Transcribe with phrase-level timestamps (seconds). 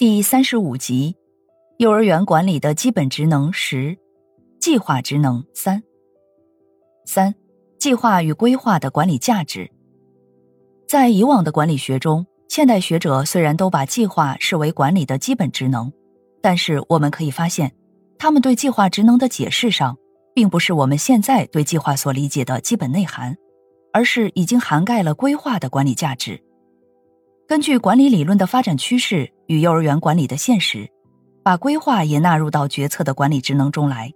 [0.00, 1.14] 第三十五集：
[1.76, 3.98] 幼儿园管理的基本职能十，
[4.58, 5.82] 计划职能三。
[7.04, 7.34] 三、
[7.78, 9.70] 计划与规划的管理价值。
[10.88, 15.92] 在以往的管理学中，现代学者虽然都把计划视为管理的基本职能，
[16.40, 17.70] 但是我们可以发现，
[18.18, 19.98] 他们对计划职能的解释上，
[20.34, 23.36] 并不是我们现在对计划所理解的基本内涵，
[23.92, 26.42] 而是已经涵盖了规划的管理价值。
[27.50, 30.88] 根据管理理论的发展趋势与幼儿园管理的现实，
[31.42, 34.08] 把规划也纳入到决策的管理职能中来，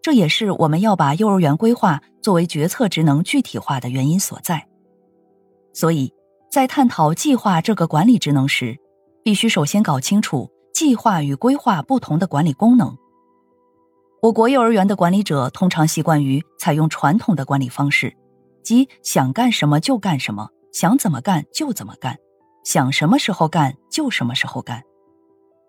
[0.00, 4.64] 这也是我们要把幼儿园规划作为决策职能具体化的原因所在。
[5.72, 6.14] 所以，
[6.48, 8.76] 在探讨计划这个管理职能时，
[9.24, 12.96] 必须首先搞清楚计划与规划不同的管理功能。
[14.22, 18.16] 我国幼儿园的管理者通常习惯于采用传统的管理方式，
[18.62, 22.16] 即想干什么就干什么，想怎么干就怎么干。
[22.66, 24.82] 想什么时候干就什么时候干，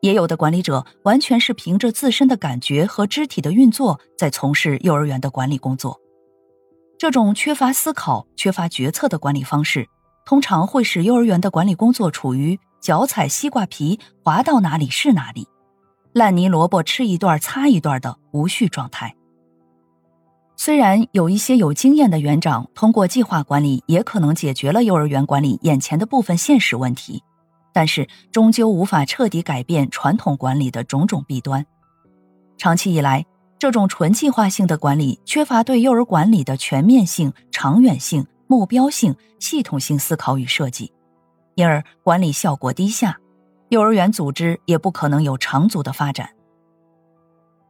[0.02, 6.02] 也有的管理者完全是凭着自身的感觉和肢体的运作在从事幼儿园的管理工作。
[6.98, 9.88] 这种缺乏思考、缺乏决策的管理方式，
[10.25, 15.48] 通常会使幼儿园的管理工作处于脚踩西瓜皮，滑到哪里是哪里，
[16.14, 19.16] 烂泥萝卜吃一段擦一段的无序状态。
[20.67, 27.23] 虽然有一些有经验的园长通过计划管理也可能解决了幼儿园管理眼前的部分现实问题，
[27.71, 31.65] 但是终究无法彻底改变传统管理的种种弊端。
[32.57, 33.25] 长期以来，
[33.57, 40.91] 这种纯计划性的管理缺乏对幼儿管理的全面性、长远性、目标性、系统性思考与设计，
[41.56, 43.17] 因而管理效果低下，
[43.69, 46.29] 幼儿园组织也不可能有长足的发展。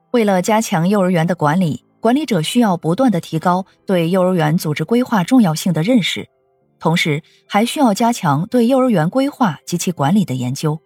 [0.10, 1.84] 为了加强幼儿园的管理。
[2.08, 6.30] 管理者需要不断的提高对幼儿园组织规划重要性的认识，
[6.80, 10.80] 同时还需要加强对幼儿园规划及其管理的研究。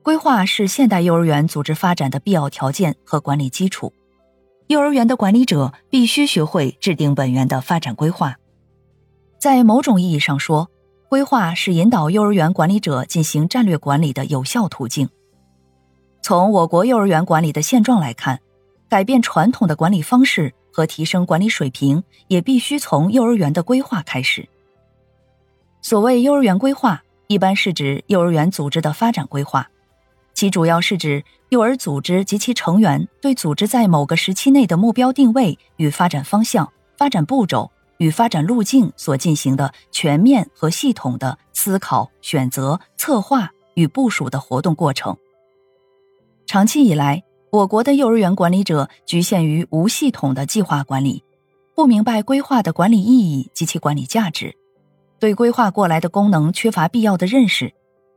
[0.00, 3.92] 规划是现代幼儿园组织发展的必要条件和管理基础。
[4.68, 8.36] 幼儿园的管理者必须学会制定本园的发展规划。
[9.40, 10.70] 在某种意义上说，
[11.08, 15.08] 规划是引导幼儿园管理者进行战略管理的有效途径。
[16.22, 18.38] 从我国幼儿园管理的现状来看。
[18.92, 24.46] 改变传统的管理方式和提升管理水平，也必须从幼儿园的规划开始。
[25.80, 29.66] 所谓幼儿园规划，一般是指幼儿园组织的发展规划，
[30.34, 45.16] 其主要是指幼儿组织及其成员对组织在某个时期内的目标定位与发展方向、发展步骤与发展路径所进行的全面和系统的思考、选择、策划与部署的活动过程。
[46.44, 47.24] 长期以来。
[47.52, 51.22] 我国的幼儿园管理者局限于无系统的计划管理，
[51.74, 54.56] 不明白规划的管理意义及其管理价值，
[55.20, 57.70] 对规划过来的功能缺乏必要的认识，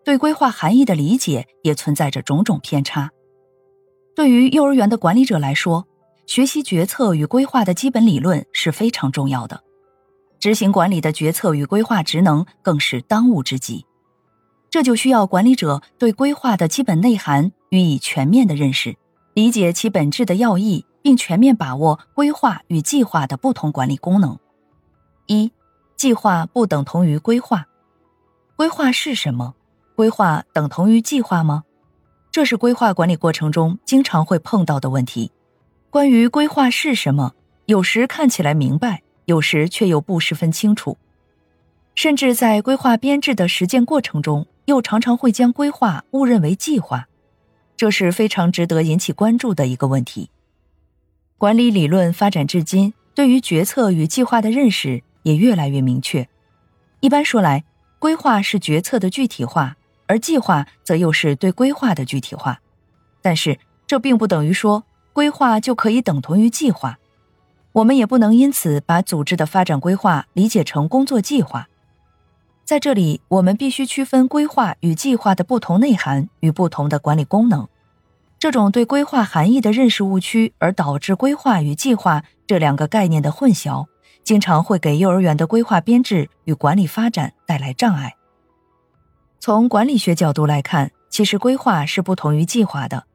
[0.06, 3.12] 对规划含义的理解也存在着种种偏差。
[4.16, 5.86] 对于幼儿园的管理者来说，
[6.26, 9.62] 学习决策与规划的基本理论是非常重要的，
[10.40, 13.86] 执行管理的决策与规划职能更是当务之急。
[14.70, 18.96] 这就需要管理者对规划的基本内涵予以全面的认识。
[19.36, 24.40] 理解其本质的要义，并全面把握规划与计划的不同管理功能。
[25.26, 25.52] 一、
[25.98, 27.68] 计划不等同于规划。
[28.56, 29.54] 规划是什么？
[29.94, 31.66] 规划等同于计划吗？
[32.32, 35.30] 这是规划管理过程中经常会碰到的问题。
[35.90, 37.34] 关于规划是什么，
[37.66, 40.98] 有时看起来明白，有时却又不十分清楚。
[41.94, 47.10] 甚至在规划编制的实践过程中，又常常会将规划误认为计划。
[47.78, 50.30] 这是非常值得引起关注的一个问题。
[51.38, 56.28] 管理理论发展至今，对于决策与计划的认识也越来越明确。
[57.02, 57.66] 一般说来，
[58.00, 59.76] 规划是决策的具体化，
[60.08, 62.62] 而计划则又是对规划的具体化。
[63.22, 66.98] 但是，这并不等于说规划就可以等同于计划。
[67.74, 71.68] 我们也不能因此把组织的发展规划理解成工作计划。
[72.64, 77.68] 在这里，我们必须区分规划与计划的不同内涵与不同的管理功能。
[78.46, 83.88] 这种对规划含义的认识误区，而导致规划与计划这两个概念的混淆，
[84.24, 88.14] 经常会给幼儿园的规划编制与管理发展带来障碍。
[89.40, 93.08] 从管理学角度来看，其实规划是不同于计划的。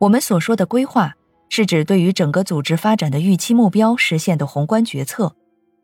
[0.00, 1.14] 我们所说的规划，
[1.48, 5.34] 是指对于整个组织发展的预期目标实现的宏观决策，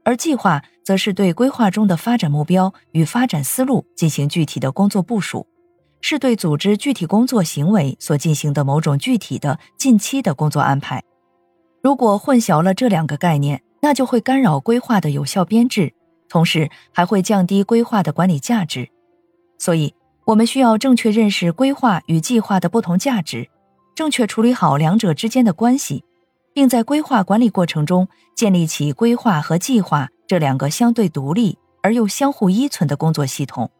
[0.04, 5.46] 而计划则是对规划中的发展目标与发展思路进行具体的工作部署，
[6.10, 11.00] 是对组织具体工作行为所进行的某种具体的近期的工作安排。
[11.84, 15.94] 如果混淆了这两个概念，那就会干扰规划的有效编制，
[16.28, 18.88] 同时还会降低规划的管理价值。
[19.56, 23.48] 所以，我们需要正确认识规划与计划的不同价值。
[23.94, 26.02] 正确处理好两者之间的关系，
[26.52, 33.70] 并在规划管理过程中建立起规划和计划这两个相对独立而又相互依存的工作系统，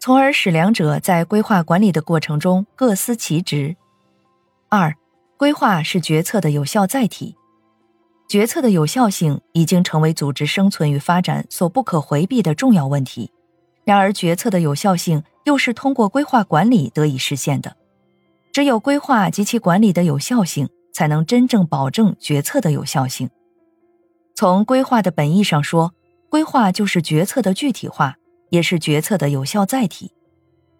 [0.00, 3.76] 从而使两者在规划管理的过程中各司其职。
[4.70, 4.94] 二，
[5.36, 7.36] 规划是决策的有效载体，
[8.26, 13.30] 决策的有效性已经成为组织生存与发展所不可回避的重要问题。
[13.84, 17.76] 然而，决策的有效性又是通过规划管理得以实现的。
[18.52, 23.28] 只有规划及其管理的有效性，才能真正保证决策的有效性。
[24.34, 25.92] 从规划的本意上说，
[26.30, 28.16] 规划就是决策的具体化，
[28.50, 30.12] 也是决策的有效载体。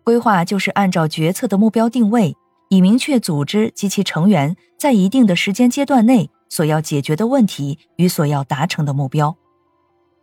[0.05, 2.37] 规划就是按照决策的目标定位，
[2.69, 9.37] 以明确组织及其成员在一定的时间阶段内所要解决的问题与所要达成的目标。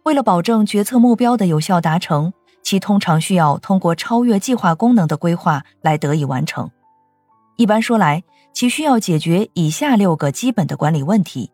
[0.04, 2.34] 为了保证决策目标的有效达成，
[2.64, 6.70] 其通常需要通过超越计划功能的规划来得以完成。
[7.58, 8.24] 一般说来，
[8.54, 11.52] 其需要解决以下六个基本的管理问题，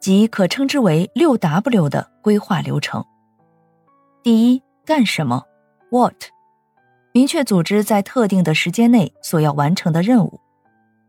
[0.00, 3.04] 即可称之为六 W 的规划流程。
[4.22, 5.44] 第一，干什么
[5.90, 6.24] ？What？
[7.12, 10.40] 明确组织在特定的时间内所要完成的任务。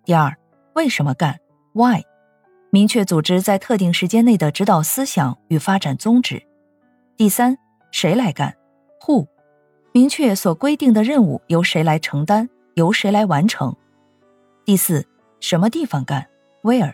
[0.06, 0.38] 第二，
[0.75, 1.40] 为什么干
[1.74, 2.04] ？Why？
[2.70, 6.44] 明确组织在特定时间内的指导思想与发展宗旨。
[7.18, 7.58] 第三，
[7.92, 8.56] 谁来干
[9.02, 9.28] ？Who？
[9.92, 13.76] 明确所规定的任务由谁来承担，由谁来完成。
[14.66, 15.08] 第四，
[15.40, 16.28] 什么地方干
[16.62, 16.94] ？Where？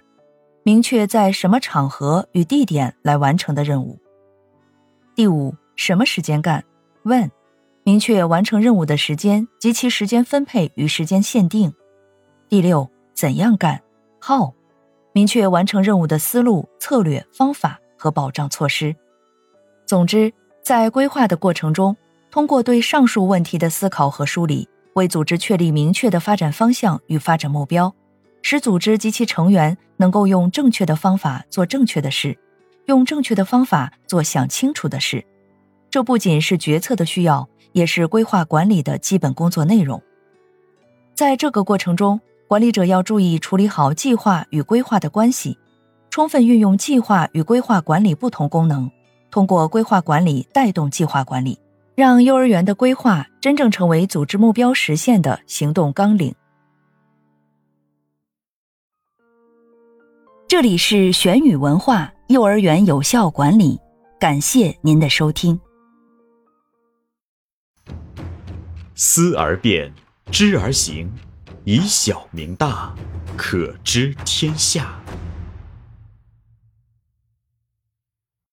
[0.64, 4.00] 明确在什么场合与地点来完成的任务。
[5.16, 6.64] 第五，什么时间干
[7.10, 7.32] ？When？
[7.84, 11.74] 明确完成任务的时间及其时间分配与时间限定。
[12.48, 13.82] 第六，怎样干
[14.22, 14.54] ？How？
[15.12, 18.96] 明确完成任务的思路、策略、方法和保障措施。
[19.88, 21.98] 总之，在规划的过程中，
[22.30, 24.70] 通过对上述问题的思考和梳理。
[24.94, 27.94] 为组织确立明确的发展方向与发展目标，
[28.42, 32.38] 使组织及其成员能够用正确的方法做正确的事，
[32.86, 35.26] 用正确的方法做想清楚的事。
[35.90, 40.02] 这不仅是决策的需要，也是规划管理的基本工作内容。
[41.16, 45.58] 在这个过程中，管理者要注意处理好计划与规划的关系，
[46.10, 48.90] 充分运用计划与规划管理不同功能，
[49.32, 51.60] 通过规划管理带动计划管理。
[51.96, 56.34] 让幼儿园的规划真正成为组织目标实现的行动纲领。
[60.48, 63.78] 这里是玄宇文化幼儿园有效管理，
[64.18, 65.60] 感谢您的收听。
[69.02, 69.94] 思而变，
[70.30, 71.10] 知而行，
[71.64, 72.94] 以小明大，
[73.38, 75.02] 可知天下。